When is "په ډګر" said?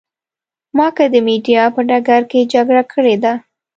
1.75-2.21